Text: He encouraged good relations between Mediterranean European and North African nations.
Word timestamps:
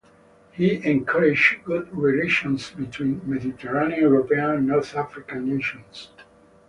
He 0.53 0.83
encouraged 0.83 1.63
good 1.63 1.95
relations 1.95 2.71
between 2.71 3.21
Mediterranean 3.23 4.01
European 4.01 4.49
and 4.49 4.65
North 4.67 4.95
African 4.95 5.47
nations. 5.55 6.09